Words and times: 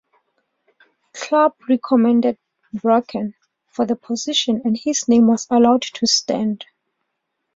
Clubb 1.13 1.53
recommended 1.69 2.39
Bracken 2.73 3.35
for 3.69 3.85
the 3.85 3.95
position, 3.95 4.59
and 4.65 4.75
his 4.75 5.07
name 5.07 5.27
was 5.27 5.45
allowed 5.51 5.83
to 5.83 6.07
stand. 6.07 6.65